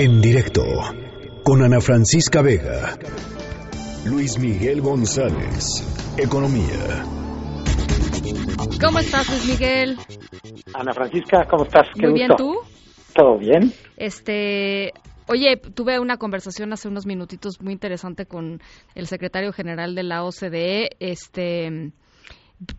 En 0.00 0.20
directo 0.20 0.62
con 1.42 1.60
Ana 1.60 1.80
Francisca 1.80 2.40
Vega. 2.40 2.96
Luis 4.06 4.38
Miguel 4.38 4.80
González. 4.80 6.14
Economía. 6.16 7.02
¿Cómo 8.80 9.00
estás, 9.00 9.28
Luis 9.28 9.48
Miguel? 9.48 9.98
Ana 10.72 10.92
Francisca, 10.92 11.48
¿cómo 11.50 11.64
estás? 11.64 11.88
Qué 11.94 12.06
Muy 12.06 12.14
bien, 12.14 12.30
¿tú? 12.36 12.58
¿Todo 13.12 13.38
bien? 13.38 13.72
Este, 13.96 14.92
Oye, 15.26 15.56
tuve 15.56 15.98
una 15.98 16.16
conversación 16.16 16.72
hace 16.72 16.86
unos 16.86 17.04
minutitos 17.04 17.60
muy 17.60 17.72
interesante 17.72 18.24
con 18.24 18.60
el 18.94 19.08
secretario 19.08 19.52
general 19.52 19.96
de 19.96 20.04
la 20.04 20.22
OCDE, 20.22 20.90
este 21.00 21.90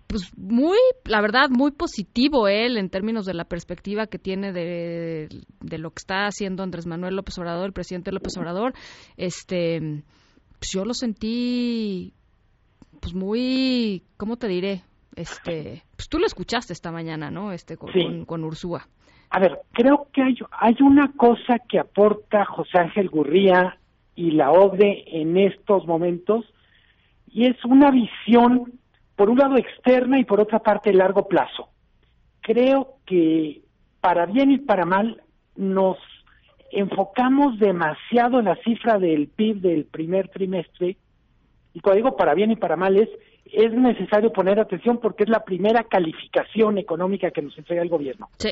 pues 0.07 0.37
muy, 0.37 0.77
la 1.05 1.21
verdad, 1.21 1.49
muy 1.49 1.71
positivo 1.71 2.47
él 2.47 2.77
en 2.77 2.89
términos 2.89 3.25
de 3.25 3.33
la 3.33 3.45
perspectiva 3.45 4.07
que 4.07 4.19
tiene 4.19 4.51
de, 4.51 5.29
de, 5.61 5.77
lo 5.77 5.91
que 5.91 5.99
está 5.99 6.25
haciendo 6.25 6.63
Andrés 6.63 6.85
Manuel 6.85 7.15
López 7.15 7.37
Obrador, 7.37 7.67
el 7.67 7.73
presidente 7.73 8.11
López 8.11 8.35
Obrador. 8.37 8.73
Este, 9.15 10.03
pues 10.59 10.71
yo 10.73 10.83
lo 10.83 10.93
sentí, 10.93 12.13
pues 12.99 13.13
muy, 13.13 14.03
¿cómo 14.17 14.35
te 14.35 14.47
diré? 14.47 14.83
Este, 15.15 15.83
pues 15.95 16.09
tú 16.09 16.19
lo 16.19 16.25
escuchaste 16.25 16.73
esta 16.73 16.91
mañana, 16.91 17.31
¿no? 17.31 17.51
Este, 17.51 17.77
con, 17.77 18.25
con, 18.25 18.43
Ursúa. 18.43 18.87
A 19.29 19.39
ver, 19.39 19.59
creo 19.71 20.07
que 20.11 20.21
hay, 20.21 20.35
hay 20.51 20.75
una 20.81 21.11
cosa 21.13 21.59
que 21.67 21.79
aporta 21.79 22.45
José 22.45 22.79
Ángel 22.79 23.09
Gurría 23.09 23.77
y 24.15 24.31
la 24.31 24.51
ODE 24.51 25.03
en 25.07 25.37
estos 25.37 25.85
momentos, 25.87 26.45
y 27.31 27.45
es 27.45 27.63
una 27.63 27.91
visión 27.91 28.78
por 29.19 29.29
un 29.29 29.37
lado 29.37 29.57
externa 29.57 30.17
y 30.17 30.23
por 30.23 30.39
otra 30.39 30.59
parte 30.59 30.93
largo 30.93 31.27
plazo. 31.27 31.67
Creo 32.39 32.99
que 33.05 33.63
para 33.99 34.25
bien 34.25 34.49
y 34.49 34.59
para 34.59 34.85
mal 34.85 35.21
nos 35.57 35.97
enfocamos 36.71 37.59
demasiado 37.59 38.39
en 38.39 38.45
la 38.45 38.55
cifra 38.63 38.97
del 38.97 39.27
PIB 39.27 39.59
del 39.59 39.83
primer 39.83 40.29
trimestre 40.29 40.95
y 41.73 41.81
cuando 41.81 41.97
digo 41.97 42.15
para 42.15 42.33
bien 42.33 42.51
y 42.51 42.55
para 42.55 42.77
mal 42.77 42.95
es 42.95 43.09
es 43.43 43.73
necesario 43.73 44.31
poner 44.31 44.57
atención 44.57 44.99
porque 45.01 45.23
es 45.25 45.29
la 45.29 45.43
primera 45.43 45.83
calificación 45.83 46.77
económica 46.77 47.31
que 47.31 47.41
nos 47.41 47.57
entrega 47.57 47.81
el 47.81 47.89
gobierno. 47.89 48.29
Sí. 48.37 48.51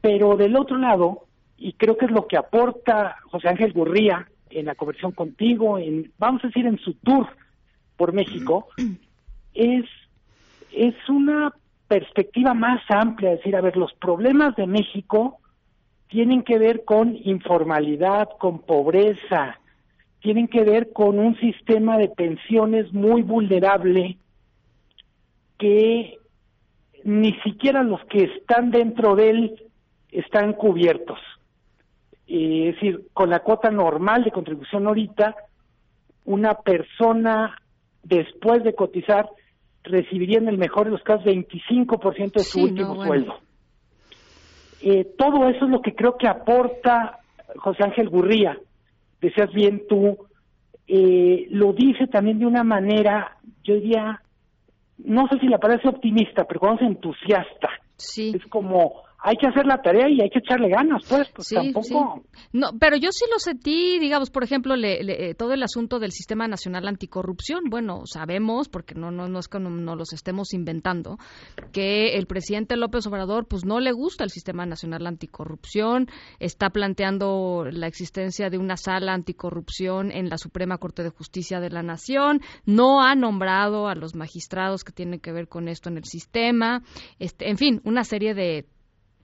Pero 0.00 0.38
del 0.38 0.56
otro 0.56 0.78
lado, 0.78 1.26
y 1.58 1.74
creo 1.74 1.98
que 1.98 2.06
es 2.06 2.12
lo 2.12 2.26
que 2.26 2.38
aporta 2.38 3.16
José 3.30 3.48
Ángel 3.50 3.74
Gurría 3.74 4.26
en 4.48 4.64
la 4.64 4.74
conversión 4.74 5.12
contigo, 5.12 5.78
en 5.78 6.12
vamos 6.16 6.42
a 6.44 6.46
decir 6.46 6.66
en 6.66 6.78
su 6.78 6.94
tour 6.94 7.26
por 7.98 8.14
México, 8.14 8.68
es, 9.56 9.84
es 10.72 10.94
una 11.08 11.52
perspectiva 11.88 12.54
más 12.54 12.82
amplia, 12.88 13.32
es 13.32 13.38
decir, 13.38 13.56
a 13.56 13.60
ver, 13.60 13.76
los 13.76 13.92
problemas 13.94 14.54
de 14.56 14.66
México 14.66 15.38
tienen 16.08 16.42
que 16.42 16.58
ver 16.58 16.84
con 16.84 17.16
informalidad, 17.24 18.28
con 18.38 18.60
pobreza, 18.60 19.58
tienen 20.20 20.48
que 20.48 20.64
ver 20.64 20.92
con 20.92 21.18
un 21.18 21.38
sistema 21.38 21.98
de 21.98 22.08
pensiones 22.08 22.92
muy 22.92 23.22
vulnerable 23.22 24.18
que 25.58 26.18
ni 27.04 27.32
siquiera 27.40 27.82
los 27.82 28.04
que 28.06 28.24
están 28.24 28.70
dentro 28.70 29.14
de 29.14 29.30
él 29.30 29.62
están 30.10 30.52
cubiertos. 30.52 31.18
es 32.26 32.74
decir, 32.74 33.06
con 33.12 33.30
la 33.30 33.40
cuota 33.40 33.70
normal 33.70 34.24
de 34.24 34.32
contribución 34.32 34.86
ahorita, 34.86 35.36
una 36.24 36.54
persona 36.54 37.56
después 38.02 38.64
de 38.64 38.74
cotizar 38.74 39.28
recibiría 39.86 40.38
en 40.38 40.48
el 40.48 40.58
mejor 40.58 40.86
de 40.86 40.92
los 40.92 41.02
casos 41.02 41.24
25% 41.24 42.32
de 42.32 42.44
su 42.44 42.62
último 42.62 43.04
sueldo. 43.04 43.38
Eh, 44.82 45.04
todo 45.16 45.48
eso 45.48 45.64
es 45.64 45.70
lo 45.70 45.80
que 45.80 45.94
creo 45.94 46.16
que 46.16 46.28
aporta 46.28 47.20
José 47.56 47.84
Ángel 47.84 48.08
Gurría. 48.08 48.58
Decías 49.20 49.52
bien 49.52 49.82
tú, 49.88 50.18
eh, 50.86 51.46
lo 51.50 51.72
dice 51.72 52.06
también 52.06 52.38
de 52.38 52.46
una 52.46 52.62
manera, 52.62 53.38
yo 53.64 53.74
diría, 53.74 54.20
no 54.98 55.26
sé 55.28 55.38
si 55.40 55.48
la 55.48 55.58
parece 55.58 55.88
optimista, 55.88 56.44
pero 56.44 56.60
cuando 56.60 56.82
es 56.82 56.88
entusiasta. 56.88 57.70
Sí. 57.96 58.32
Es 58.36 58.46
como, 58.46 59.02
hay 59.26 59.36
que 59.38 59.48
hacer 59.48 59.66
la 59.66 59.82
tarea 59.82 60.08
y 60.08 60.20
hay 60.22 60.30
que 60.30 60.38
echarle 60.38 60.68
ganas, 60.68 61.02
pues, 61.08 61.28
pues 61.34 61.48
tampoco. 61.48 62.22
No, 62.52 62.68
pero 62.78 62.96
yo 62.96 63.10
sí 63.10 63.24
lo 63.28 63.40
sentí, 63.40 63.98
digamos, 63.98 64.30
por 64.30 64.44
ejemplo, 64.44 64.76
le, 64.76 65.00
eh, 65.00 65.34
todo 65.34 65.52
el 65.52 65.64
asunto 65.64 65.98
del 65.98 66.12
Sistema 66.12 66.46
Nacional 66.46 66.86
Anticorrupción. 66.86 67.64
Bueno, 67.68 68.02
sabemos, 68.04 68.68
porque 68.68 68.94
no, 68.94 69.10
no, 69.10 69.26
no 69.26 69.40
es 69.40 69.48
que 69.48 69.58
no, 69.58 69.96
los 69.96 70.12
estemos 70.12 70.54
inventando, 70.54 71.18
que 71.72 72.14
el 72.14 72.28
presidente 72.28 72.76
López 72.76 73.04
Obrador, 73.08 73.48
pues 73.48 73.64
no 73.64 73.80
le 73.80 73.90
gusta 73.90 74.22
el 74.22 74.30
Sistema 74.30 74.64
Nacional 74.64 75.04
Anticorrupción, 75.08 76.06
está 76.38 76.70
planteando 76.70 77.64
la 77.68 77.88
existencia 77.88 78.48
de 78.48 78.58
una 78.58 78.76
sala 78.76 79.12
anticorrupción 79.12 80.12
en 80.12 80.28
la 80.28 80.38
Suprema 80.38 80.78
Corte 80.78 81.02
de 81.02 81.10
Justicia 81.10 81.58
de 81.58 81.70
la 81.70 81.82
Nación, 81.82 82.42
no 82.64 83.02
ha 83.02 83.16
nombrado 83.16 83.88
a 83.88 83.96
los 83.96 84.14
magistrados 84.14 84.84
que 84.84 84.92
tienen 84.92 85.18
que 85.18 85.32
ver 85.32 85.48
con 85.48 85.66
esto 85.66 85.88
en 85.88 85.96
el 85.96 86.04
sistema, 86.04 86.84
este, 87.18 87.50
en 87.50 87.58
fin, 87.58 87.80
una 87.82 88.04
serie 88.04 88.32
de 88.32 88.66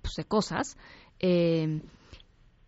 pues, 0.02 0.14
de 0.16 0.24
cosas. 0.24 0.76
Eh, 1.20 1.80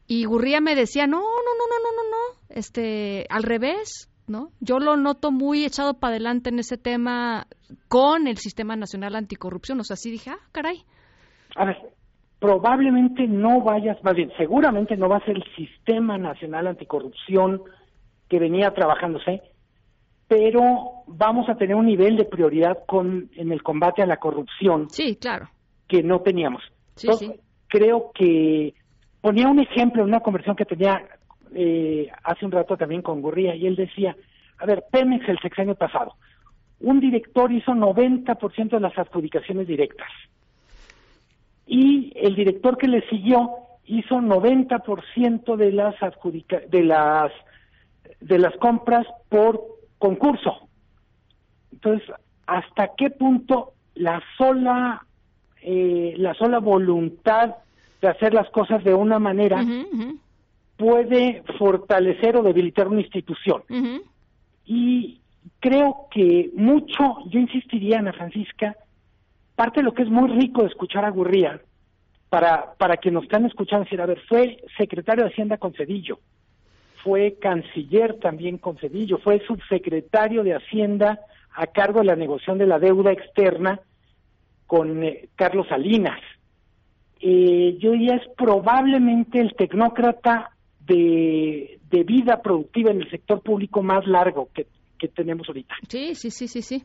y 0.07 0.25
Gurría 0.25 0.61
me 0.61 0.75
decía, 0.75 1.07
no, 1.07 1.19
no, 1.19 1.23
no, 1.23 1.67
no, 1.69 1.79
no, 1.83 1.91
no, 1.97 2.11
no, 2.11 2.55
este, 2.55 3.27
al 3.31 3.43
revés, 3.43 4.11
¿no? 4.27 4.51
Yo 4.61 4.79
lo 4.79 4.97
noto 4.97 5.33
muy 5.33 5.65
echado 5.65 5.95
para 5.95 6.13
adelante 6.13 6.51
en 6.51 6.59
ese 6.59 6.77
tema 6.77 7.47
con 7.89 8.27
el 8.27 8.37
Sistema 8.37 8.77
Nacional 8.77 9.17
Anticorrupción, 9.17 9.81
o 9.81 9.85
sea, 9.85 9.97
sí 9.97 10.11
dije, 10.11 10.31
ah, 10.31 10.39
caray. 10.53 10.85
A 11.57 11.65
ver, 11.65 11.79
probablemente 12.39 13.27
no 13.27 13.63
vayas, 13.63 13.97
más 14.05 14.15
bien, 14.15 14.31
seguramente 14.37 14.97
no 14.97 15.09
va 15.09 15.17
a 15.17 15.25
ser 15.25 15.37
el 15.37 15.45
Sistema 15.57 16.19
Nacional 16.19 16.67
Anticorrupción 16.67 17.63
que 18.29 18.39
venía 18.39 18.73
trabajándose, 18.73 19.43
pero 20.29 20.63
vamos 21.07 21.49
a 21.49 21.57
tener 21.57 21.77
un 21.77 21.87
nivel 21.87 22.17
de 22.17 22.25
prioridad 22.25 22.79
con 22.87 23.31
en 23.37 23.53
el 23.53 23.63
combate 23.63 24.03
a 24.03 24.07
la 24.07 24.19
corrupción. 24.19 24.91
Sí, 24.91 25.17
claro. 25.17 25.49
Que 25.89 26.03
no 26.03 26.21
teníamos. 26.21 26.63
Sí, 26.97 27.09
sí. 27.19 27.33
Creo 27.69 28.13
que 28.15 28.75
ponía 29.21 29.49
un 29.49 29.59
ejemplo 29.59 30.03
en 30.03 30.09
una 30.09 30.21
conversación 30.21 30.57
que 30.57 30.65
tenía 30.65 31.03
eh, 31.55 32.09
hace 32.23 32.45
un 32.45 32.53
rato 32.53 32.77
también 32.77 33.03
con 33.03 33.23
Gurría 33.23 33.55
y 33.55 33.67
él 33.67 33.77
decía, 33.77 34.17
a 34.59 34.67
ver, 34.67 34.85
Pemex 34.91 35.29
el 35.29 35.39
sexenio 35.41 35.75
pasado, 35.75 36.15
un 36.81 37.01
director 37.01 37.51
hizo 37.53 37.73
90% 37.73 38.71
de 38.71 38.81
las 38.81 38.97
adjudicaciones 38.99 39.67
directas 39.67 40.09
y 41.67 42.13
el 42.17 42.35
director 42.35 42.77
que 42.77 42.89
le 42.89 43.09
siguió 43.09 43.51
hizo 43.87 44.17
90% 44.17 45.57
de 45.57 45.73
las 45.73 46.03
adjudica 46.03 46.61
de 46.69 46.83
las 46.83 47.33
de 48.21 48.39
las 48.39 48.55
compras 48.57 49.07
por 49.29 49.63
concurso. 49.99 50.69
Entonces, 51.73 52.09
¿hasta 52.47 52.91
qué 52.97 53.11
punto 53.11 53.73
la 53.95 54.23
sola 54.37 55.07
eh, 55.67 56.15
la 56.19 56.35
sola 56.35 56.59
voluntad 56.59 57.55
de 58.03 58.09
hacer 58.09 58.35
las 58.35 58.51
cosas 58.51 58.85
de 58.85 58.93
una 58.93 59.19
manera 59.19 59.65
puede 60.77 61.43
fortalecer 61.59 62.37
o 62.37 62.43
debilitar 62.43 62.87
una 62.87 63.01
institución. 63.01 63.63
Y 64.67 65.21
creo 65.61 66.07
que 66.11 66.51
mucho, 66.55 67.17
yo 67.31 67.41
insistiría, 67.41 67.99
Ana 67.99 68.13
Francisca, 68.13 68.77
parte 69.55 69.81
de 69.81 69.85
lo 69.85 69.95
que 69.95 70.03
es 70.03 70.11
muy 70.11 70.29
rico 70.39 70.61
de 70.61 70.69
escuchar 70.69 71.07
a 71.07 71.11
Gurría, 71.11 71.61
para, 72.29 72.75
para 72.75 72.99
que 72.99 73.11
nos 73.11 73.23
están 73.25 73.47
escuchando, 73.47 73.85
decir, 73.85 74.03
a 74.03 74.07
ver, 74.07 74.21
fue 74.29 74.59
secretario 74.77 75.25
de 75.25 75.31
Hacienda 75.31 75.57
con 75.57 75.73
Cedillo, 75.73 76.19
fue 77.03 77.37
canciller 77.41 78.19
también 78.19 78.59
con 78.59 78.77
Cedillo, 78.77 79.17
fue 79.17 79.41
subsecretario 79.47 80.43
de 80.43 80.57
Hacienda 80.57 81.21
a 81.55 81.67
cargo 81.69 82.01
de 82.01 82.07
la 82.07 82.17
negociación 82.17 82.59
de 82.59 82.67
la 82.67 82.79
deuda 82.79 83.13
externa 83.13 83.81
con 84.67 85.03
eh, 85.03 85.29
Carlos 85.37 85.67
Salinas. 85.69 86.21
Eh, 87.21 87.77
yo 87.81 87.93
diría 87.93 88.17
es 88.17 88.29
probablemente 88.37 89.41
el 89.41 89.55
tecnócrata 89.55 90.51
de, 90.81 91.79
de, 91.91 92.05
vida 92.05 92.43
productiva 92.43 92.91
en 92.91 93.01
el 93.01 93.11
sector 93.11 93.41
público 93.41 93.83
más 93.83 94.07
largo 94.07 94.51
que, 94.55 94.67
que 94.99 95.09
tenemos 95.09 95.49
ahorita. 95.49 95.75
Sí, 95.89 96.15
sí, 96.15 96.31
sí, 96.31 96.49
sí, 96.49 96.61
sí. 96.61 96.85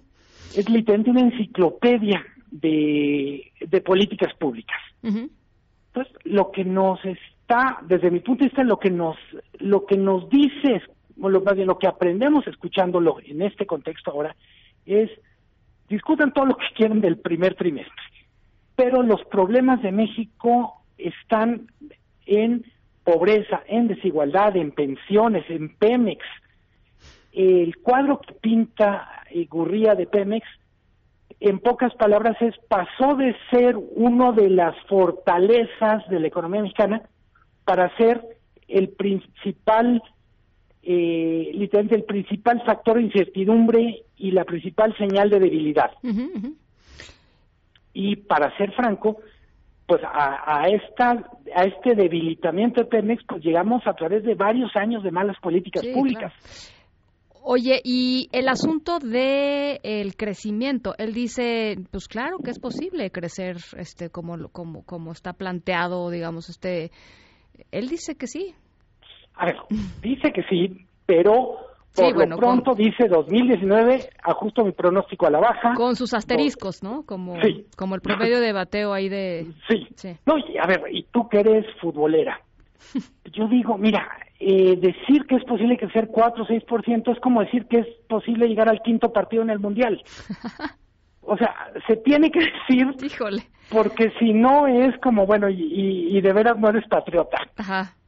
Es 0.56 0.70
literalmente 0.70 1.12
una 1.12 1.22
enciclopedia 1.22 2.24
de, 2.52 3.52
de 3.60 3.82
políticas 3.82 4.34
públicas. 4.36 4.78
Entonces, 5.04 6.14
lo 6.24 6.52
que 6.52 6.64
nos 6.64 7.00
está, 7.04 7.80
desde 7.88 8.12
mi 8.12 8.20
punto 8.20 8.44
de 8.44 8.50
vista, 8.50 8.64
lo 8.64 8.78
que 8.78 8.90
nos, 8.90 9.18
lo 9.60 9.86
que 9.86 9.98
nos 9.98 10.30
dice, 10.30 10.82
o 11.22 11.30
lo, 11.30 11.42
más 11.42 11.56
bien 11.56 11.68
lo 11.68 11.78
que 11.78 11.88
aprendemos 11.88 12.48
escuchándolo 12.48 13.18
en 13.26 13.42
este 13.42 13.66
contexto 13.66 14.12
ahora, 14.12 14.36
es 14.86 15.10
discutan 15.90 16.34
todo 16.34 16.46
lo 16.46 16.58
que 16.58 16.68
quieran 16.76 17.02
del 17.02 17.18
primer 17.18 17.56
trimestre, 17.56 17.94
pero 18.76 19.04
los 19.04 19.24
problemas 19.26 19.82
de 19.82 19.92
México 19.92 20.84
están 20.98 21.68
en 22.26 22.64
pobreza, 23.04 23.62
en 23.68 23.88
desigualdad, 23.88 24.56
en 24.56 24.72
pensiones, 24.72 25.44
en 25.50 25.76
Pemex. 25.76 26.24
El 27.32 27.78
cuadro 27.78 28.20
que 28.22 28.34
pinta 28.34 29.24
y 29.32 29.46
Gurría 29.46 29.96
de 29.96 30.06
Pemex, 30.06 30.46
en 31.40 31.60
pocas 31.60 31.94
palabras, 31.96 32.38
es 32.42 32.54
pasó 32.68 33.16
de 33.16 33.36
ser 33.50 33.78
uno 33.78 34.34
de 34.34 34.50
las 34.50 34.76
fortalezas 34.88 36.08
de 36.10 36.20
la 36.20 36.28
economía 36.28 36.62
mexicana 36.62 37.02
para 37.66 37.96
ser 37.98 38.22
el 38.68 38.90
principal, 38.90 40.02
eh, 40.92 41.52
literalmente 41.54 41.98
el 41.98 42.04
principal 42.04 42.64
factor 42.66 42.98
de 42.98 43.04
incertidumbre 43.04 44.06
y 44.18 44.32
la 44.32 44.44
principal 44.44 44.98
señal 44.98 45.30
de 45.30 45.40
debilidad. 45.40 45.92
Y 47.94 48.16
para 48.16 48.58
ser 48.58 48.72
franco, 48.74 49.20
pues 49.86 50.02
a, 50.04 50.64
a, 50.64 50.68
esta 50.68 51.30
a 51.56 51.64
este 51.66 51.94
debilitamiento 51.94 52.82
de 52.82 52.88
Pemex 52.88 53.24
pues 53.28 53.44
llegamos 53.44 53.86
a 53.86 53.94
través 53.94 54.24
de 54.24 54.34
varios 54.34 54.76
años 54.76 55.04
de 55.04 55.12
malas 55.12 55.38
políticas 55.40 55.86
públicas. 55.86 56.34
Oye, 57.44 57.82
y 57.84 58.28
el 58.32 58.48
asunto 58.48 58.98
de 58.98 59.80
el 59.84 60.16
crecimiento, 60.16 60.96
él 60.98 61.14
dice, 61.14 61.78
pues 61.92 62.08
claro 62.08 62.40
que 62.44 62.50
es 62.50 62.58
posible 62.58 63.12
crecer 63.12 63.58
este 63.78 64.10
como 64.10 64.50
como 64.50 64.84
como 64.86 65.12
está 65.12 65.34
planteado, 65.34 66.10
digamos, 66.10 66.50
este 66.50 66.90
él 67.70 67.90
dice 67.90 68.16
que 68.16 68.26
sí. 68.26 68.56
A 69.40 69.46
ver, 69.46 69.56
dice 70.02 70.34
que 70.34 70.44
sí, 70.44 70.86
pero 71.06 71.56
por 71.96 72.28
lo 72.28 72.38
pronto 72.38 72.76
dice 72.76 73.08
2019, 73.08 74.10
ajusto 74.22 74.66
mi 74.66 74.74
pronóstico 74.74 75.28
a 75.28 75.30
la 75.30 75.40
baja. 75.40 75.76
Con 75.76 75.96
sus 75.96 76.14
asteriscos, 76.14 76.84
¿no? 76.84 77.04
Como, 77.06 77.38
como 77.78 77.96
el 77.96 78.02
promedio 78.02 78.42
de 78.42 78.52
bateo 78.52 78.92
ahí 78.92 79.08
de... 79.08 79.48
Sí. 79.70 79.88
sí. 79.96 80.18
No, 80.26 80.36
a 80.36 80.68
ver, 80.68 80.82
y 80.92 81.04
tú 81.04 81.30
que 81.30 81.40
eres 81.40 81.66
futbolera, 81.80 82.42
yo 83.32 83.48
digo, 83.48 83.78
mira, 83.78 84.10
eh, 84.42 84.76
decir 84.76 85.26
que 85.26 85.38
es 85.38 85.46
posible 85.46 85.78
crecer 85.78 86.10
4 86.12 86.44
o 86.44 86.48
6% 86.48 87.14
es 87.14 87.20
como 87.22 87.40
decir 87.40 87.66
que 87.68 87.80
es 87.80 87.88
posible 88.10 88.50
llegar 88.50 88.68
al 88.68 88.82
quinto 88.82 89.14
partido 89.14 89.42
en 89.44 89.52
el 89.52 89.60
Mundial. 89.60 90.04
O 91.22 91.38
sea, 91.38 91.54
se 91.86 91.96
tiene 91.98 92.32
que 92.32 92.40
decir, 92.40 92.88
Híjole. 93.04 93.44
porque 93.70 94.12
si 94.18 94.34
no 94.34 94.66
es 94.66 94.98
como, 95.00 95.28
bueno, 95.28 95.48
y, 95.48 96.08
y 96.10 96.22
de 96.22 96.34
veras 96.34 96.58
no 96.58 96.70
eres 96.70 96.88
patriota. 96.88 97.38
Ajá 97.56 97.99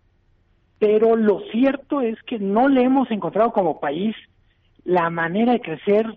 pero 0.82 1.16
lo 1.16 1.42
cierto 1.52 2.02
es 2.02 2.20
que 2.24 2.40
no 2.40 2.68
le 2.68 2.82
hemos 2.82 3.12
encontrado 3.12 3.54
como 3.54 3.80
país 3.80 4.16
la 4.84 5.12
manera 5.12 5.54
de 5.54 5.62
crecer 5.62 6.08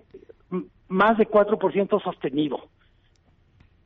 más 0.89 1.19
de 1.19 1.29
4% 1.29 2.03
sostenido. 2.03 2.69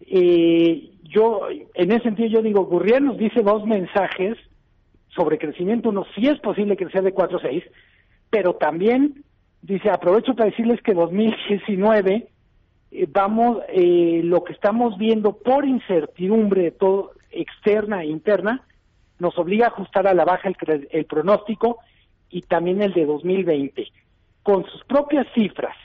Eh, 0.02 0.92
yo, 1.02 1.48
en 1.50 1.90
ese 1.90 2.04
sentido, 2.04 2.28
yo 2.28 2.42
digo, 2.42 2.64
Gurriel 2.66 3.06
nos 3.06 3.18
dice 3.18 3.42
dos 3.42 3.66
mensajes 3.66 4.38
sobre 5.08 5.38
crecimiento. 5.38 5.88
Uno, 5.88 6.06
sí 6.14 6.28
es 6.28 6.38
posible 6.38 6.76
crecer 6.76 7.02
de 7.02 7.12
4 7.12 7.38
a 7.38 7.42
6, 7.42 7.64
pero 8.30 8.54
también 8.54 9.24
dice, 9.60 9.90
aprovecho 9.90 10.36
para 10.36 10.50
decirles 10.50 10.80
que 10.82 10.94
2019 10.94 12.28
eh, 12.92 13.06
vamos, 13.10 13.62
eh, 13.70 14.20
lo 14.22 14.44
que 14.44 14.52
estamos 14.52 14.96
viendo 14.96 15.32
por 15.38 15.66
incertidumbre 15.66 16.70
todo 16.70 17.14
externa 17.32 18.04
e 18.04 18.06
interna, 18.06 18.62
nos 19.18 19.36
obliga 19.38 19.66
a 19.66 19.70
ajustar 19.70 20.06
a 20.06 20.14
la 20.14 20.24
baja 20.24 20.48
el, 20.90 21.04
pronóstico 21.06 21.78
y 22.30 22.42
también 22.42 22.82
el 22.82 22.92
de 22.92 23.06
2020. 23.06 23.88
Con 24.42 24.64
sus 24.64 24.84
propias 24.84 25.26
cifras, 25.34 25.76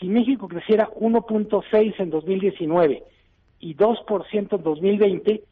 si 0.00 0.08
México 0.08 0.48
creciera 0.48 0.88
1.6 0.90 1.94
en 1.98 2.10
2019 2.10 3.02
y 3.60 3.74
2% 3.74 4.56
en 4.56 4.62
2020, 4.62 5.42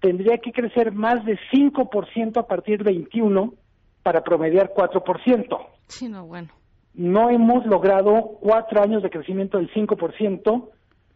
tendría 0.00 0.38
que 0.38 0.52
crecer 0.52 0.92
más 0.92 1.24
de 1.24 1.38
5% 1.52 2.36
a 2.38 2.46
partir 2.46 2.78
de 2.78 2.92
21 2.92 3.54
para 4.02 4.22
promediar 4.22 4.72
4%. 4.74 5.66
Sí, 5.88 6.08
no, 6.08 6.26
bueno. 6.26 6.48
No 6.94 7.30
hemos 7.30 7.64
logrado 7.66 8.38
cuatro 8.40 8.82
años 8.82 9.02
de 9.02 9.10
crecimiento 9.10 9.58
del 9.58 9.72
5%, 9.72 10.68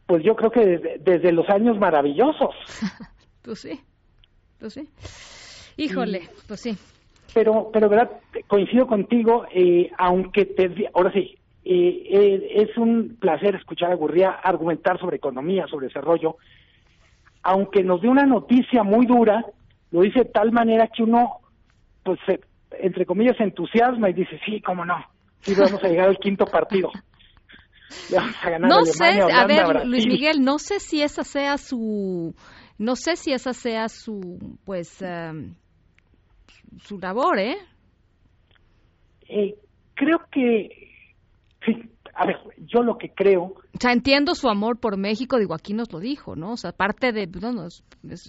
pues 0.06 0.24
yo 0.24 0.36
creo 0.36 0.50
que 0.50 0.64
desde, 0.64 0.98
desde 0.98 1.32
los 1.32 1.48
años 1.50 1.78
maravillosos. 1.78 2.54
pues 3.42 3.60
sí, 3.60 3.80
pues 4.58 4.74
sí. 4.74 4.88
Híjole, 5.76 6.28
pues 6.46 6.60
sí. 6.60 6.76
Pero, 7.34 7.70
pero 7.72 7.88
verdad, 7.88 8.10
coincido 8.46 8.86
contigo, 8.86 9.46
eh, 9.52 9.90
aunque 9.98 10.46
te, 10.46 10.88
ahora 10.94 11.12
sí, 11.12 11.36
eh, 11.64 12.06
eh, 12.10 12.62
es 12.62 12.76
un 12.78 13.16
placer 13.20 13.56
escuchar 13.56 13.92
a 13.92 13.96
Gurría 13.96 14.30
argumentar 14.30 14.98
sobre 14.98 15.16
economía, 15.16 15.66
sobre 15.66 15.88
desarrollo, 15.88 16.36
aunque 17.42 17.82
nos 17.82 18.00
dé 18.00 18.08
una 18.08 18.24
noticia 18.24 18.82
muy 18.82 19.06
dura, 19.06 19.44
lo 19.90 20.00
dice 20.00 20.20
de 20.20 20.24
tal 20.26 20.52
manera 20.52 20.88
que 20.88 21.02
uno, 21.02 21.40
pues, 22.02 22.18
entre 22.80 23.04
comillas, 23.04 23.36
se 23.36 23.44
entusiasma 23.44 24.10
y 24.10 24.14
dice, 24.14 24.40
sí, 24.46 24.60
cómo 24.60 24.84
no, 24.84 24.96
sí 25.40 25.54
vamos 25.54 25.82
a 25.82 25.88
llegar 25.88 26.08
al 26.08 26.18
quinto 26.18 26.46
partido. 26.46 26.90
no 28.60 28.84
sé, 28.84 29.20
a 29.20 29.46
ver, 29.46 29.86
Luis 29.86 30.06
Miguel, 30.06 30.42
no 30.42 30.58
sé 30.58 30.80
si 30.80 31.02
esa 31.02 31.22
sea 31.22 31.58
su, 31.58 32.34
no 32.78 32.96
sé 32.96 33.16
si 33.16 33.32
esa 33.32 33.52
sea 33.52 33.88
su, 33.88 34.58
pues, 34.64 35.02
em, 35.02 35.54
su 36.78 36.98
labor, 36.98 37.38
¿eh? 37.38 37.56
¿eh? 39.28 39.54
creo 39.94 40.20
que, 40.30 40.90
a 42.14 42.26
ver, 42.26 42.36
yo 42.58 42.82
lo 42.82 42.96
que 42.98 43.10
creo... 43.10 43.42
O 43.42 43.78
sea, 43.80 43.92
entiendo 43.92 44.34
su 44.34 44.48
amor 44.48 44.78
por 44.78 44.96
México, 44.96 45.38
digo, 45.38 45.54
aquí 45.54 45.74
nos 45.74 45.92
lo 45.92 46.00
dijo, 46.00 46.36
¿no? 46.36 46.52
O 46.52 46.56
sea, 46.56 46.72
parte 46.72 47.12
de, 47.12 47.26
no, 47.26 47.52
no 47.52 47.66
es, 47.66 47.82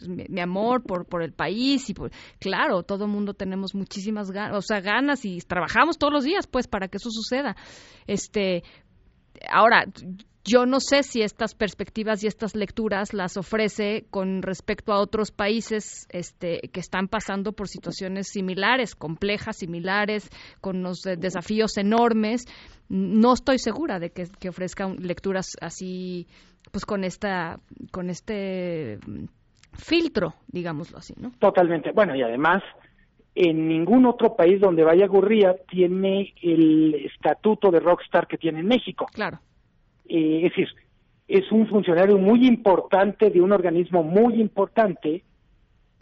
mi, 0.07 0.42
amor 0.42 0.84
por, 0.84 1.06
por 1.06 1.22
el 1.24 1.34
país 1.34 1.89
y 1.89 1.94
por, 1.94 2.12
claro, 2.39 2.84
todo 2.84 3.06
el 3.06 3.12
mundo 3.12 3.34
tenemos 3.34 3.75
muchísimas 3.75 4.31
ganas, 4.31 4.57
o 4.57 4.62
sea, 4.62 4.81
ganas 4.81 5.24
y 5.25 5.40
trabajamos 5.40 5.98
todos 5.98 6.13
los 6.13 6.24
días, 6.24 6.48
pues, 6.48 6.68
para 6.68 6.88
que 6.88 6.98
eso 6.98 7.10
suceda. 7.12 7.56
Este, 8.07 8.63
ahora, 9.50 9.86
yo 10.48 10.66
no 10.66 10.80
sé 10.80 11.04
si 11.04 11.22
estas 11.22 11.56
perspectivas 11.56 12.24
y 12.24 12.28
estas 12.28 12.56
lecturas 12.56 13.13
las 13.13 13.36
ofrece 13.36 14.06
con 14.10 14.42
respecto 14.42 14.94
a 14.94 15.00
otros 15.00 15.31
países 15.31 16.07
este, 16.10 16.69
que 16.72 16.80
están 16.80 17.10
pasando 17.10 17.51
por 17.51 17.68
situaciones 17.68 18.30
similares, 18.30 18.95
complejas, 18.95 19.57
similares, 19.57 20.30
con 20.62 20.78
unos 20.78 21.01
desafíos 21.01 21.78
enormes. 21.78 22.45
No 22.88 23.34
estoy 23.34 23.60
segura 23.60 24.00
de 24.00 24.12
que, 24.12 24.24
que 24.39 24.48
ofrezca 24.48 24.88
lecturas 24.88 25.57
así, 25.60 26.28
pues 26.72 26.86
con 26.86 27.04
esta, 27.04 27.60
con 27.92 28.10
este 28.10 29.00
mm, 29.06 29.25
filtro, 29.74 30.36
digámoslo 30.48 30.98
así, 30.98 31.13
¿no? 31.18 31.31
Totalmente. 31.40 31.92
Bueno, 31.92 32.16
y 32.16 32.24
además 32.24 32.63
en 33.39 33.68
ningún 33.68 34.07
otro 34.07 34.36
país 34.36 34.60
donde 34.60 34.84
vaya 34.84 35.06
Gurría 35.06 35.56
tiene 35.69 36.34
el 36.42 36.95
estatuto 36.95 37.69
de 37.69 37.80
rockstar 37.80 38.25
que 38.28 38.38
tiene 38.38 38.62
en 38.62 38.68
México. 38.68 39.06
Claro. 39.13 39.39
Eh, 40.10 40.42
es 40.44 40.50
decir, 40.50 40.68
es 41.28 41.51
un 41.51 41.68
funcionario 41.68 42.18
muy 42.18 42.48
importante 42.48 43.30
de 43.30 43.39
un 43.39 43.51
organismo 43.51 44.01
muy 44.01 44.42
importante, 44.42 45.24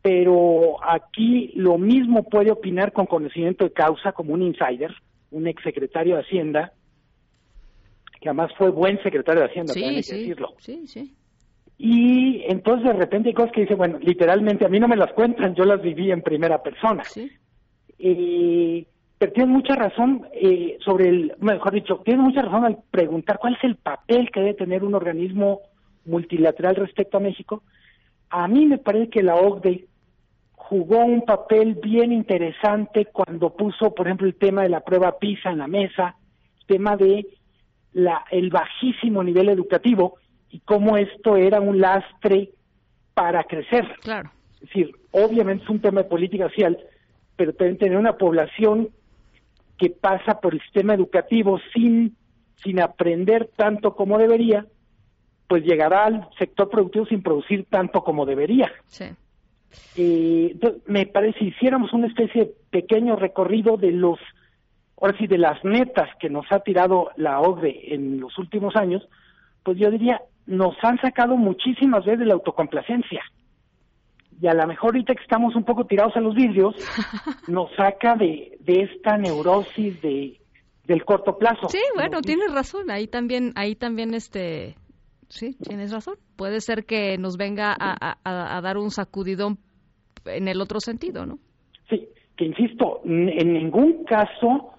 pero 0.02 0.78
aquí 0.82 1.52
lo 1.56 1.78
mismo 1.78 2.24
puede 2.24 2.52
opinar 2.52 2.94
con 2.94 3.06
conocimiento 3.06 3.66
de 3.66 3.74
causa 3.74 4.14
como 4.14 4.34
un 4.34 4.42
insider, 4.42 4.96
un 5.32 5.48
exsecretario 5.48 6.16
de 6.16 6.22
Hacienda, 6.22 6.72
que 8.22 8.30
además 8.30 8.52
fue 8.58 8.70
buen 8.70 9.02
secretario 9.04 9.42
de 9.42 9.48
Hacienda, 9.50 9.74
sí, 9.74 10.04
sí, 10.04 10.20
decirlo. 10.20 10.54
Sí, 10.60 10.88
sí. 10.88 11.14
Y 11.78 12.44
entonces 12.48 12.88
de 12.88 12.94
repente 12.94 13.30
hay 13.30 13.36
cosas 13.36 13.52
que 13.52 13.62
dice, 13.62 13.76
bueno, 13.76 14.00
literalmente 14.00 14.66
a 14.66 14.70
mí 14.70 14.80
no 14.80 14.88
me 14.88 14.96
las 14.96 15.12
cuentan, 15.14 15.56
yo 15.56 15.66
las 15.66 15.82
viví 15.82 16.12
en 16.12 16.22
primera 16.22 16.64
persona. 16.64 17.04
Sí. 17.04 17.32
Eh, 18.00 18.86
pero 19.18 19.32
tiene 19.32 19.52
mucha 19.52 19.76
razón 19.76 20.28
eh, 20.34 20.78
sobre 20.84 21.10
el, 21.10 21.34
mejor 21.40 21.74
dicho, 21.74 22.02
tiene 22.04 22.22
mucha 22.22 22.42
razón 22.42 22.66
al 22.66 22.78
preguntar 22.92 23.40
cuál 23.40 23.56
es 23.56 23.64
el 23.64 23.76
papel 23.76 24.30
que 24.32 24.42
debe 24.42 24.54
tener 24.54 24.84
un 24.84 24.94
organismo 24.94 25.62
multilateral 26.06 26.76
respecto 26.76 27.18
a 27.18 27.22
México. 27.22 27.64
A 28.30 28.48
mí 28.48 28.66
me 28.66 28.78
parece 28.78 29.10
que 29.10 29.24
la 29.24 29.36
OCDE 29.36 29.86
jugó 30.54 31.06
un 31.06 31.22
papel 31.22 31.76
bien 31.76 32.12
interesante 32.12 33.06
cuando 33.06 33.56
puso, 33.56 33.94
por 33.94 34.08
ejemplo, 34.08 34.28
el 34.28 34.36
tema 34.36 34.64
de 34.64 34.70
la 34.70 34.82
prueba 34.82 35.18
PISA 35.18 35.52
en 35.52 35.60
la 35.60 35.68
mesa, 35.68 36.16
el 36.60 36.66
tema 36.66 36.98
de 36.98 37.26
la, 37.94 38.26
el 38.32 38.50
bajísimo 38.50 39.24
nivel 39.24 39.50
educativo 39.50 40.16
y 40.56 40.62
cómo 40.62 40.96
esto 40.96 41.36
era 41.36 41.60
un 41.60 41.82
lastre 41.82 42.52
para 43.14 43.44
crecer. 43.44 43.86
Claro. 44.00 44.32
Es 44.54 44.62
decir, 44.62 44.96
obviamente 45.12 45.66
es 45.66 45.70
un 45.70 45.82
tema 45.82 46.04
de 46.04 46.08
política 46.08 46.48
social, 46.48 46.80
pero 47.36 47.52
también 47.54 47.78
tener 47.78 47.98
una 47.98 48.18
población 48.18 48.88
que 49.78 49.90
pasa 49.90 50.40
por 50.40 50.54
el 50.54 50.62
sistema 50.62 50.94
educativo 50.94 51.60
sin, 51.74 52.16
sin 52.64 52.80
aprender 52.80 53.50
tanto 53.58 53.98
como 53.98 54.18
debería, 54.18 54.66
pues 55.50 55.66
llegará 55.66 56.06
al 56.06 56.30
sector 56.40 56.70
productivo 56.70 57.06
sin 57.06 57.22
producir 57.22 57.66
tanto 57.70 58.02
como 58.02 58.26
debería. 58.26 58.72
Sí. 58.88 59.04
Eh, 59.98 60.52
entonces, 60.54 60.84
me 60.88 61.06
parece, 61.06 61.38
si 61.40 61.46
hiciéramos 61.48 61.92
una 61.92 62.08
especie 62.08 62.46
de 62.46 62.54
pequeño 62.70 63.18
recorrido 63.18 63.76
de 63.76 63.92
los, 63.92 64.20
ahora 65.02 65.18
sí, 65.18 65.28
de 65.28 65.38
las 65.38 65.62
metas 65.66 66.08
que 66.18 66.30
nos 66.30 66.50
ha 66.50 66.62
tirado 66.62 67.12
la 67.18 67.42
OCDE 67.42 67.94
en 67.94 68.22
los 68.22 68.38
últimos 68.38 68.78
años, 68.78 69.06
pues 69.64 69.78
yo 69.78 69.92
diría, 69.92 70.22
nos 70.48 70.76
han 70.84 71.00
sacado 71.00 71.36
muchísimas 71.38 72.06
veces 72.06 72.20
de 72.20 72.26
la 72.26 72.34
autocomplacencia 72.36 73.22
y 74.42 74.48
a 74.48 74.54
lo 74.54 74.68
mejor 74.68 74.96
ahorita 74.96 75.16
que 75.16 75.24
estamos 75.24 75.56
un 75.56 75.64
poco 75.64 75.86
tirados 75.86 76.16
a 76.16 76.20
los 76.20 76.36
vidrios, 76.36 76.76
nos 77.48 77.72
saca 77.76 78.16
de, 78.16 78.58
de 78.60 78.82
esta 78.84 79.18
neurosis 79.18 80.02
de 80.02 80.40
del 80.86 81.04
corto 81.04 81.40
plazo. 81.40 81.68
Sí, 81.70 81.80
bueno, 81.96 82.22
tienes 82.22 82.54
razón, 82.54 82.92
ahí 82.92 83.08
también, 83.08 83.54
ahí 83.56 83.76
también 83.76 84.14
este, 84.14 84.76
sí, 85.30 85.56
tienes 85.56 85.92
razón. 85.92 86.14
Puede 86.36 86.62
ser 86.62 86.86
que 86.86 87.18
nos 87.18 87.38
venga 87.38 87.76
a, 87.80 88.18
a, 88.24 88.62
dar 88.62 88.78
un 88.78 88.92
sacudidón 88.92 89.58
en 90.26 90.48
el 90.48 90.62
otro 90.62 90.80
sentido, 90.80 91.26
¿no? 91.26 91.40
Sí, 91.90 92.08
que 92.38 92.46
insisto, 92.46 93.02
en 93.04 93.54
ningún 93.54 94.04
caso 94.04 94.76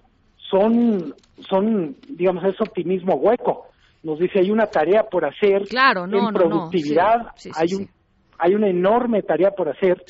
son, 0.49 1.13
son, 1.49 1.97
digamos, 2.07 2.45
es 2.45 2.61
optimismo 2.61 3.15
hueco. 3.15 3.65
Nos 4.07 4.19
dice 4.19 4.39
hay 4.39 4.49
una 4.51 4.67
tarea 4.67 5.03
por 5.03 5.25
hacer 5.25 5.63
claro, 5.67 6.05
en 6.05 6.33
productividad, 6.33 7.27
hay 7.53 7.73
un 7.73 7.89
hay 8.39 8.55
una 8.55 8.69
enorme 8.69 9.21
tarea 9.21 9.51
por 9.51 9.67
hacer 9.67 10.01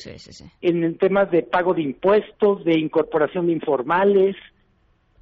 en 0.60 0.98
temas 0.98 1.32
de 1.32 1.42
pago 1.42 1.74
de 1.74 1.82
impuestos, 1.82 2.62
de 2.62 2.78
incorporación 2.78 3.46
de 3.48 3.54
informales, 3.54 4.36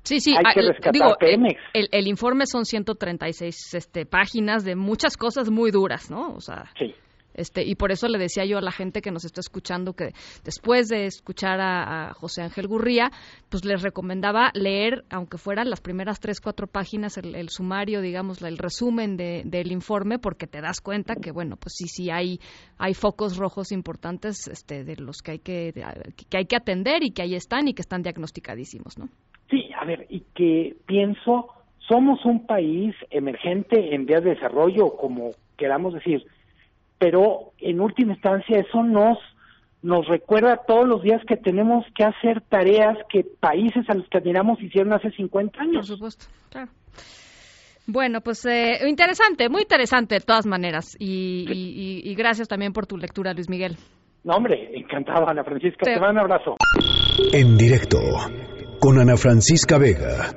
Sí, 0.02 0.21
sí, 0.21 0.37
hay 0.37 0.54
que 0.54 0.61
ah, 0.61 0.73
rescatar 0.73 1.16
Pemex. 1.18 1.61
El, 1.73 1.88
el, 1.90 2.06
informe 2.06 2.47
son 2.47 2.64
136 2.64 3.75
este, 3.75 4.06
páginas 4.06 4.64
de 4.64 4.76
muchas 4.76 5.16
cosas 5.16 5.50
muy 5.50 5.73
duras, 5.73 6.12
¿no? 6.12 6.33
O 6.33 6.40
sea, 6.40 6.71
sí. 6.78 6.95
Este, 7.37 7.64
y 7.64 7.75
por 7.75 7.93
eso 7.93 8.09
le 8.09 8.19
decía 8.19 8.45
yo 8.45 8.59
a 8.59 8.62
la 8.62 8.73
gente 8.73 9.02
que 9.02 9.11
nos 9.11 9.25
está 9.25 9.40
escuchando 9.40 9.93
que 9.93 10.12
después 10.45 10.88
de 10.88 11.07
escuchar 11.07 11.61
a, 11.61 12.14
José 12.14 12.43
Ángel 12.43 12.66
Gurría, 12.66 13.11
pues 13.50 13.64
les 13.64 13.83
recomendaba 13.83 14.50
leer, 14.55 15.05
aunque 15.11 15.38
fueran 15.38 15.69
las 15.69 15.81
primeras 15.81 16.19
tres, 16.19 16.40
cuatro 16.40 16.66
páginas, 16.66 17.19
el, 17.19 17.49
sumario, 17.49 18.00
digamos, 18.00 18.43
el 18.43 18.59
resumen 18.59 19.16
de, 19.16 19.43
del 19.45 19.71
informe, 19.71 20.19
porque 20.19 20.47
te 20.47 20.61
das 20.61 20.81
cuenta 20.81 21.14
que, 21.16 21.31
bueno, 21.31 21.57
pues 21.57 21.75
sí, 21.76 21.87
sí 21.88 22.11
hay, 22.11 22.38
hay 22.78 22.95
focos 22.95 23.37
rojos 23.37 23.73
importantes 23.73 24.49
este, 24.49 24.85
de 24.85 24.97
los 24.97 25.19
que 25.23 25.33
hay 25.33 25.38
que, 25.38 25.73
que 26.31 26.38
hay 26.38 26.47
que 26.47 26.57
atender 26.57 27.02
y 27.02 27.11
que 27.11 27.23
ahí 27.23 27.35
están 27.35 27.69
y 27.69 27.75
que 27.75 27.83
están 27.83 28.02
diagnosticadísimos, 28.02 28.99
¿no? 28.99 29.09
Sí, 29.50 29.69
a 29.78 29.85
ver, 29.85 30.07
y 30.09 30.21
que 30.35 30.76
pienso, 30.87 31.49
somos 31.88 32.25
un 32.25 32.47
país 32.47 32.95
emergente 33.11 33.95
en 33.95 34.07
vías 34.07 34.25
de 34.25 34.31
desarrollo, 34.31 34.97
como 34.97 35.33
queramos 35.57 35.95
decir, 35.95 36.25
pero 36.99 37.53
en 37.59 37.81
última 37.81 38.15
instancia 38.15 38.61
eso 38.61 38.83
nos 38.83 39.19
nos 39.83 40.09
recuerda 40.09 40.62
todos 40.67 40.88
los 40.88 41.03
días 41.03 41.23
que 41.29 41.37
tenemos 41.37 41.85
que 41.95 42.03
hacer 42.03 42.41
tareas 42.49 42.97
que 43.09 43.25
países 43.38 43.88
a 43.88 43.95
los 43.95 44.09
que 44.09 44.19
admiramos 44.19 44.61
hicieron 44.61 44.93
hace 44.93 45.11
50 45.12 45.61
años. 45.61 45.87
Por 45.87 45.97
supuesto, 45.97 46.26
claro. 46.50 46.71
Bueno, 47.87 48.21
pues 48.21 48.45
eh, 48.47 48.81
interesante, 48.88 49.49
muy 49.49 49.62
interesante 49.62 50.17
de 50.17 50.21
todas 50.23 50.45
maneras. 50.45 50.97
Y, 50.99 52.12
gracias 52.17 52.49
también 52.49 52.73
por 52.73 52.87
tu 52.87 52.97
lectura, 52.97 53.33
Luis 53.33 53.49
Miguel. 53.49 53.76
No, 54.25 54.35
hombre, 54.35 54.73
encantado, 54.75 55.29
Ana 55.29 55.45
Francisca. 55.45 55.85
Te, 55.85 55.95
te 55.95 56.00
mando 56.00 56.25
un 56.25 56.33
abrazo. 56.33 56.57
En 57.33 57.57
directo, 57.57 57.99
con 58.81 58.99
Ana 58.99 59.17
Francisca 59.17 59.79
Vega. 59.79 60.33